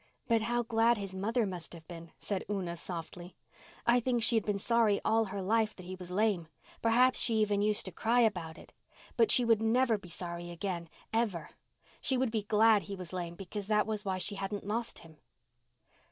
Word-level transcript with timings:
"But 0.27 0.41
how 0.41 0.63
glad 0.63 0.97
his 0.97 1.13
mother 1.13 1.45
must 1.45 1.75
have 1.75 1.87
been," 1.87 2.11
said 2.17 2.43
Una 2.49 2.75
softly. 2.75 3.35
"I 3.85 3.99
think 3.99 4.23
she 4.23 4.35
had 4.35 4.47
been 4.47 4.57
sorry 4.57 4.99
all 5.05 5.25
her 5.25 5.43
life 5.43 5.75
that 5.75 5.85
he 5.85 5.93
was 5.95 6.09
lame. 6.09 6.47
Perhaps 6.81 7.19
she 7.19 7.35
even 7.35 7.61
used 7.61 7.85
to 7.85 7.91
cry 7.91 8.21
about 8.21 8.57
it. 8.57 8.73
But 9.15 9.29
she 9.29 9.45
would 9.45 9.61
never 9.61 9.99
be 9.99 10.09
sorry 10.09 10.49
again—never. 10.49 11.51
She 12.01 12.17
would 12.17 12.31
be 12.31 12.41
glad 12.41 12.81
he 12.81 12.95
was 12.95 13.13
lame 13.13 13.35
because 13.35 13.67
that 13.67 13.85
was 13.85 14.03
why 14.03 14.17
she 14.17 14.33
hadn't 14.37 14.65
lost 14.65 14.97
him." 15.05 15.17